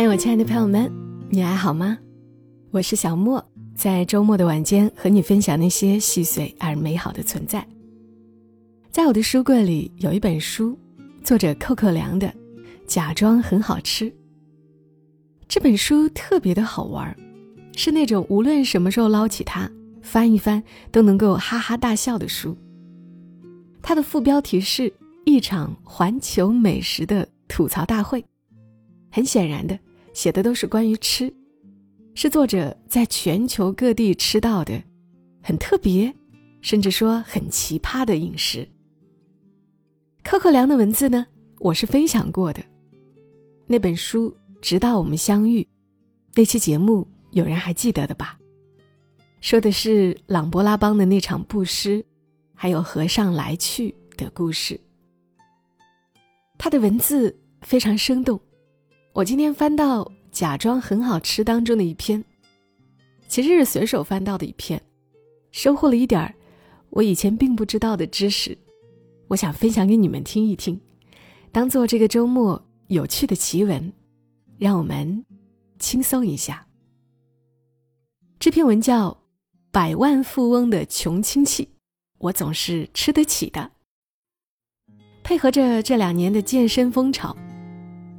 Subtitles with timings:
[0.00, 0.90] 嗨，我亲爱的朋友们，
[1.28, 1.98] 你还好吗？
[2.70, 3.44] 我是小莫，
[3.74, 7.62] 在周末的晚间和你分享那些细碎而美好的存在。
[8.90, 10.74] 在我的书柜里有一本书，
[11.22, 12.26] 作者寇寇良的
[12.86, 14.10] 《假装很好吃》。
[15.46, 17.14] 这本书特别的好玩，
[17.76, 19.70] 是那种无论什么时候捞起它
[20.00, 22.56] 翻一翻都能够哈哈大笑的书。
[23.82, 24.90] 它的副标题是
[25.26, 28.24] 一场环球美食的吐槽大会。
[29.12, 29.78] 很显然的，
[30.12, 31.32] 写的都是关于吃，
[32.14, 34.82] 是作者在全球各地吃到的
[35.42, 36.12] 很特别，
[36.60, 38.68] 甚至说很奇葩的饮食。
[40.22, 41.26] 柯克良的文字呢，
[41.58, 42.62] 我是分享过的。
[43.66, 45.62] 那本书《直到我们相遇》，
[46.34, 48.38] 那期节目有人还记得的吧？
[49.40, 52.04] 说的是朗勃拉邦的那场布施，
[52.54, 54.78] 还有和尚来去的故事。
[56.58, 58.38] 他的文字非常生动。
[59.12, 62.24] 我今天翻到《假装很好吃》当中的一篇，
[63.26, 64.80] 其实是随手翻到的一篇，
[65.50, 66.32] 收获了一点儿
[66.90, 68.56] 我以前并不知道的知识，
[69.26, 70.80] 我想分享给你们听一听，
[71.50, 73.92] 当做这个周末有趣的奇闻，
[74.58, 75.24] 让我们
[75.80, 76.64] 轻松一下。
[78.38, 79.10] 这篇文叫
[79.72, 81.64] 《百万富翁的穷亲戚》，
[82.18, 83.72] 我总是吃得起的。
[85.24, 87.36] 配合着这两年的健身风潮。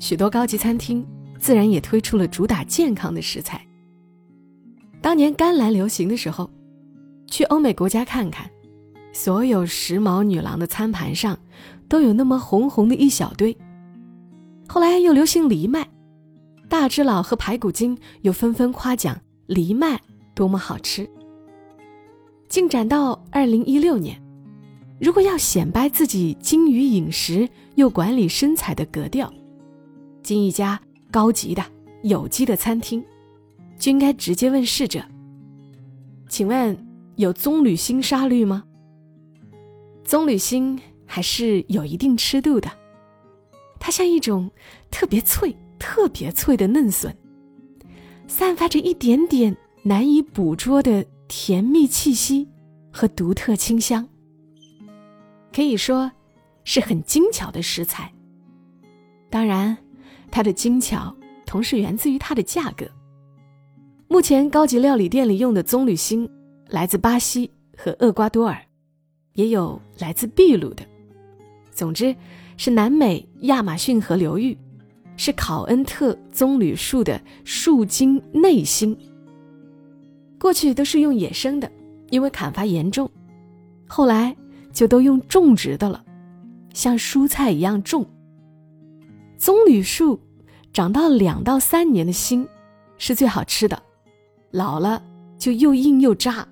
[0.00, 1.06] 许多高级餐厅
[1.38, 3.64] 自然也推出了主打健康的食材。
[5.00, 6.50] 当年甘蓝流行的时候，
[7.26, 8.50] 去欧美国家看看，
[9.12, 11.38] 所有时髦女郎的餐盘上
[11.86, 13.56] 都有那么红红的一小堆。
[14.66, 15.86] 后来又流行藜麦，
[16.68, 20.00] 大只佬和排骨精又纷纷夸奖藜麦
[20.34, 21.08] 多么好吃。
[22.48, 24.20] 进展到二零一六年，
[24.98, 29.32] 如果要显摆自己精于饮食又管理身材的格调。
[30.22, 31.64] 进一家高级的
[32.02, 33.04] 有机的餐厅，
[33.78, 35.02] 就应该直接问侍者
[36.28, 36.76] ：“请问
[37.16, 38.64] 有棕榈星沙律吗？”
[40.04, 42.70] 棕榈星还是有一定吃度的，
[43.78, 44.50] 它像一种
[44.90, 47.16] 特别脆、特别脆的嫩笋，
[48.26, 52.48] 散发着一点点难以捕捉的甜蜜气息
[52.92, 54.08] 和独特清香，
[55.52, 56.10] 可以说
[56.64, 58.12] 是很精巧的食材。
[59.28, 59.76] 当然。
[60.30, 61.14] 它的精巧，
[61.44, 62.86] 同时源自于它的价格。
[64.08, 66.28] 目前高级料理店里用的棕榈星，
[66.68, 68.60] 来自巴西和厄瓜多尔，
[69.34, 70.84] 也有来自秘鲁的。
[71.70, 72.14] 总之，
[72.56, 74.56] 是南美亚马逊河流域，
[75.16, 78.96] 是考恩特棕榈树的树茎内芯。
[80.38, 81.70] 过去都是用野生的，
[82.10, 83.08] 因为砍伐严重，
[83.86, 84.36] 后来
[84.72, 86.04] 就都用种植的了，
[86.74, 88.04] 像蔬菜一样种。
[89.40, 90.20] 棕榈树
[90.70, 92.46] 长到两到三年的心
[92.98, 93.82] 是最好吃的，
[94.50, 95.02] 老了
[95.38, 96.46] 就又硬又渣。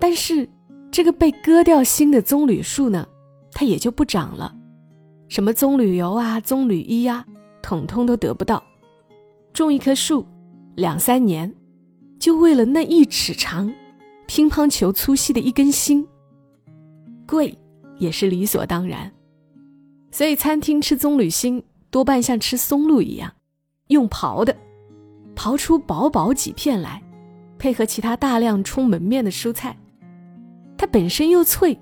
[0.00, 0.48] 但是
[0.90, 3.06] 这个被割掉心的棕榈树呢，
[3.52, 4.52] 它也就不长了，
[5.28, 7.24] 什么棕榈油啊、棕榈衣呀，
[7.62, 8.60] 统统都得不到。
[9.52, 10.26] 种一棵树，
[10.74, 11.54] 两三年，
[12.18, 13.72] 就为了那一尺长、
[14.26, 16.04] 乒乓球粗细的一根心，
[17.28, 17.56] 贵
[17.96, 19.12] 也是理所当然。
[20.10, 21.62] 所以餐厅吃棕榈心。
[21.92, 23.30] 多半像吃松露一样，
[23.88, 24.56] 用刨的，
[25.36, 27.02] 刨出薄薄几片来，
[27.58, 29.76] 配合其他大量充门面的蔬菜，
[30.78, 31.78] 它本身又脆，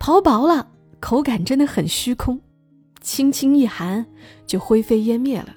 [0.00, 0.68] 刨薄了
[0.98, 2.40] 口感真的很虚空，
[3.00, 4.04] 轻轻一含
[4.44, 5.54] 就灰飞烟灭了。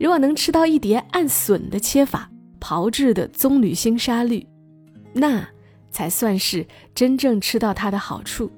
[0.00, 4.46] 如果能吃到一碟按笋的切法炮制的棕榈星沙律，
[5.12, 5.46] 那
[5.90, 8.50] 才算是真正吃到它的好处。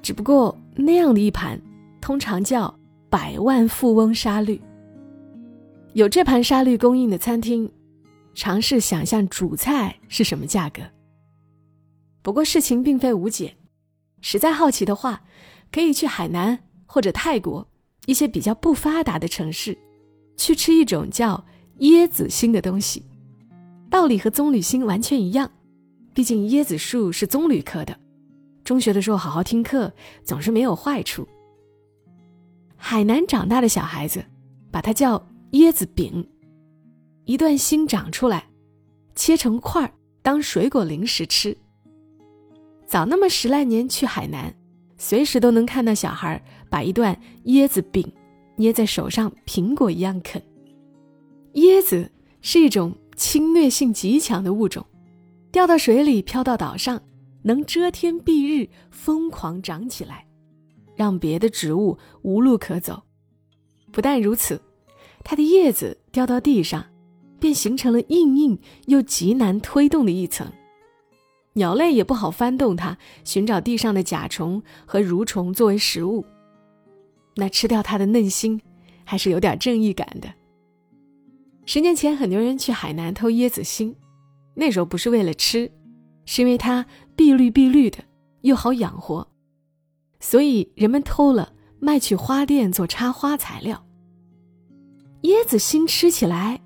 [0.00, 1.60] 只不过那样的一盘，
[2.00, 2.74] 通常叫。
[3.14, 4.60] 百万富翁沙律，
[5.92, 7.70] 有这盘沙律供应的餐厅，
[8.34, 10.82] 尝试想象主菜是什么价格。
[12.22, 13.54] 不过事情并非无解，
[14.20, 15.22] 实在好奇的话，
[15.70, 17.64] 可以去海南或者泰国
[18.06, 19.78] 一些比较不发达的城市，
[20.36, 21.44] 去吃一种叫
[21.82, 23.04] 椰子心的东西。
[23.88, 25.48] 道理和棕榈心完全一样，
[26.12, 27.96] 毕竟椰子树是棕榈科的。
[28.64, 29.92] 中学的时候好好听课，
[30.24, 31.24] 总是没有坏处。
[32.86, 34.22] 海南长大的小孩子，
[34.70, 36.28] 把它叫椰子饼。
[37.24, 38.46] 一段心长出来，
[39.14, 39.90] 切成块儿
[40.20, 41.56] 当水果零食吃。
[42.86, 44.54] 早那么十来年去海南，
[44.98, 46.38] 随时都能看到小孩
[46.68, 48.06] 把一段椰子饼
[48.56, 50.42] 捏在手上，苹果一样啃。
[51.54, 54.84] 椰子是一种侵略性极强的物种，
[55.50, 57.00] 掉到水里飘到岛上，
[57.44, 60.26] 能遮天蔽日，疯狂长起来。
[60.94, 63.02] 让别的植物无路可走。
[63.92, 64.60] 不但如此，
[65.22, 66.84] 它的叶子掉到地上，
[67.38, 70.50] 便形成了硬硬又极难推动的一层。
[71.54, 76.24] 鸟类也不好翻动它，寻找地上的甲虫和蠕虫作为食物。
[77.36, 78.60] 那吃掉它的嫩心，
[79.04, 80.32] 还是有点正义感的。
[81.66, 83.94] 十年前，很多人去海南偷椰子心，
[84.54, 85.70] 那时候不是为了吃，
[86.26, 87.98] 是因为它碧绿碧绿的，
[88.42, 89.26] 又好养活，
[90.24, 93.84] 所以人们偷了卖去花店做插花材料。
[95.24, 96.62] 椰子心吃起来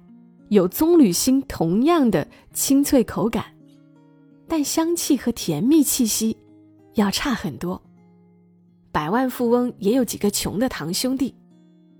[0.49, 3.47] 有棕榈心同样的清脆口感。
[4.47, 6.37] 但香气和甜蜜气息
[6.95, 7.83] 要差很多。
[8.93, 11.35] 百万富翁也有几个穷的堂兄弟，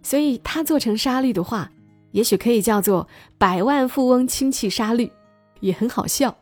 [0.01, 1.69] 所以他做成沙律的话，
[2.13, 5.11] 也许可以叫做“百万富翁亲戚沙律”，
[5.59, 6.35] 也很好笑。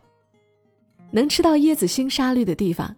[1.09, 2.95] 能吃到椰子心沙律的地方，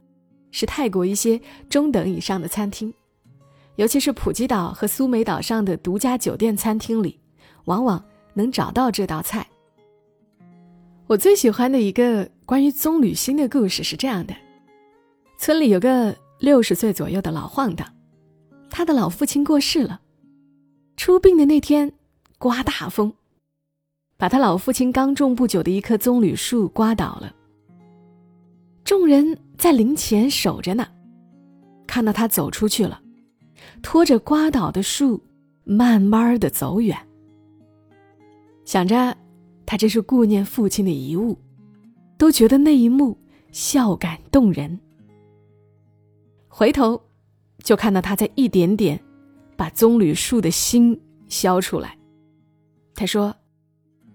[0.52, 2.94] 是泰国一些中等以上的餐厅，
[3.76, 7.20] 尤其是普吉岛和苏梅岛上的独家酒店餐厅里，
[7.66, 8.04] 往往
[8.34, 9.48] 能找到这道菜。
[11.08, 14.36] 我最喜欢的一个关于棕榈心的故事是这样的：
[15.38, 17.88] 村里有个六十岁左右的老晃荡，
[18.70, 20.02] 他的老父亲过世了。
[20.98, 21.94] 出殡的那天，
[22.38, 23.14] 刮大风，
[24.18, 27.34] 把他老父亲刚种不久的一棵棕榈树刮倒了。
[28.90, 30.88] 众人在灵前守着呢，
[31.86, 33.00] 看到他走出去了，
[33.84, 35.24] 拖着刮倒的树，
[35.64, 36.98] 慢慢的走远，
[38.66, 39.16] 想着。
[39.64, 41.38] 他这是顾念父亲的遗物，
[42.18, 43.16] 都觉得那一幕
[43.52, 44.80] 笑感动人。
[46.48, 47.00] 回头，
[47.64, 49.00] 就看到他在一点点
[49.56, 51.96] 把棕榈树的心削出来。
[52.96, 53.36] 他说：“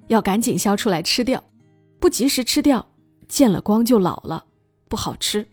[0.09, 1.41] 要赶紧削出来吃掉，
[2.01, 2.85] 不及时吃掉，
[3.29, 4.45] 见了光就老了，
[4.89, 5.47] 不好吃。”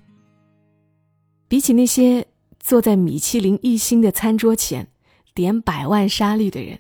[1.48, 2.28] 比起那些
[2.60, 4.88] 坐在米其林一星的餐桌前
[5.34, 6.80] 点百万沙律的人，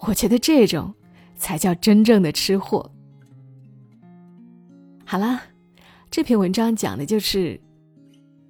[0.00, 0.94] 我觉得这种。
[1.40, 2.92] 才叫真正的吃货。
[5.06, 5.40] 好啦，
[6.10, 7.58] 这篇文章讲的就是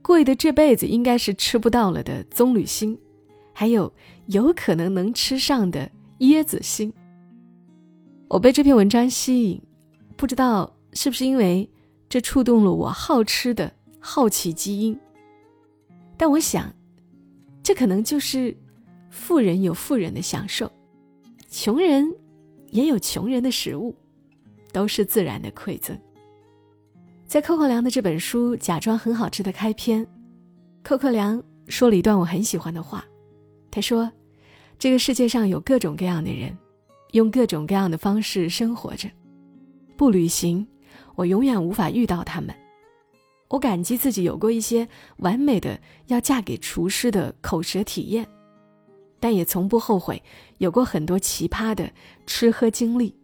[0.02, 2.98] 贵的这辈子应该是吃不到了的棕榈心，
[3.54, 3.94] 还有
[4.26, 5.88] 有可能能吃上的
[6.18, 6.92] 椰子心。
[8.26, 9.62] 我被这篇文章吸引，
[10.16, 11.70] 不知道是不是因为
[12.10, 15.00] 这触动了我好吃的好奇基因，
[16.18, 16.70] 但我想，
[17.62, 18.54] 这可能就是
[19.08, 20.70] 富人有富人的享受，
[21.48, 22.14] 穷人。
[22.72, 23.92] 也有穷人的食物，
[24.70, 25.98] 都是自然的馈赠。
[27.26, 30.06] 在寇寇良的这本书《假装很好吃》的开篇，
[30.84, 33.04] 寇寇良说了一段我很喜欢的话。
[33.72, 34.08] 他说
[34.78, 36.56] ：“这个世界上有各种各样的人，
[37.10, 39.10] 用各种各样的方式生活着。
[39.96, 40.64] 不旅行，
[41.20, 42.54] 我永远无法遇到他们。
[43.48, 44.88] 我感激自己有过一些
[45.18, 48.26] 完美的要嫁给厨师的口舌体验。”
[49.20, 50.22] 但也从不后悔
[50.56, 51.92] 有过很多奇葩的
[52.26, 53.14] 吃喝经历。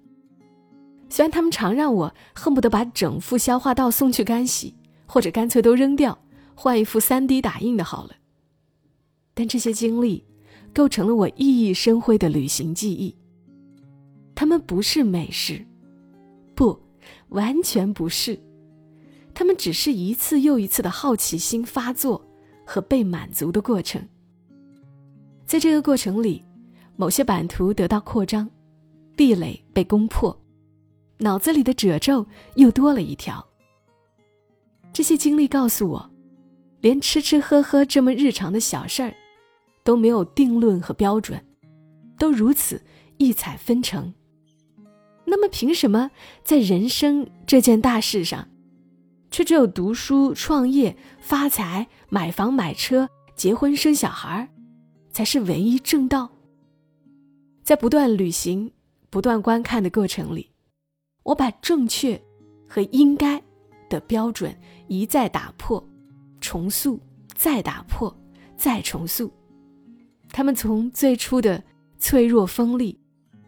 [1.09, 4.75] 虽然他们常让我恨不得把整副消化道送去干洗，
[5.07, 6.19] 或者干脆都扔掉，
[6.55, 8.11] 换一副 3D 打印的好了。
[9.33, 10.23] 但这些经历
[10.75, 13.17] 构成了我熠熠生辉的旅行记忆。
[14.35, 15.65] 他们不是美食，
[16.55, 16.79] 不，
[17.29, 18.39] 完全不是。
[19.35, 22.27] 他们只是一次又一次的好奇心发作
[22.65, 24.01] 和被满足的过程。
[25.45, 26.43] 在这个过程里，
[26.97, 28.49] 某些版图得到扩张，
[29.15, 30.37] 壁垒被攻破，
[31.19, 33.47] 脑子里的褶皱又多了一条。
[34.93, 36.11] 这些经历告诉我，
[36.81, 39.15] 连吃吃喝喝这么日常的小事儿，
[39.85, 41.45] 都没有定论和标准，
[42.19, 42.83] 都如此
[43.19, 44.15] 异彩纷呈。
[45.27, 46.11] 那么，凭什么
[46.45, 48.49] 在人生这件大事上，
[49.31, 54.49] 却只有读书、创业、发财、买房、买车、结婚、生小孩儿？
[55.11, 56.31] 才是唯一正道。
[57.63, 58.71] 在不断旅行、
[59.11, 60.53] 不断观看的过程里，
[61.25, 62.21] 我把正确
[62.69, 63.43] 和应该
[63.89, 64.57] 的标准
[64.87, 65.85] 一再打破、
[66.41, 67.01] 重塑、
[67.35, 68.17] 再打破、
[68.57, 69.33] 再重塑。
[70.31, 71.63] 他们从最初的
[71.99, 73.01] 脆弱锋利，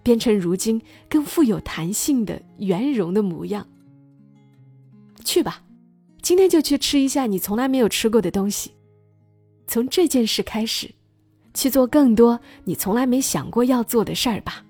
[0.08, 3.68] 变成如今更富有弹性的圆融的模样。
[5.22, 5.62] 去吧，
[6.22, 8.72] 今天就去吃一下你从来没有吃过的东西。
[9.66, 10.90] 从这件事开始。
[11.54, 14.64] 去做更多你从来没想过要做的事儿吧。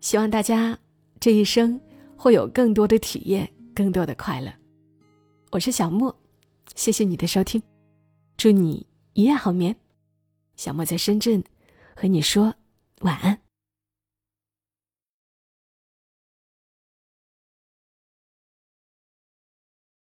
[0.00, 0.78] 希望大家
[1.18, 1.80] 这一生
[2.16, 4.52] 会有更多的体验，更多的快乐。
[5.52, 6.14] 我是小莫，
[6.74, 7.62] 谢谢你的收听，
[8.36, 9.74] 祝你一夜好眠。
[10.56, 11.42] 小莫在深圳
[11.96, 12.54] 和你说
[13.00, 13.43] 晚安。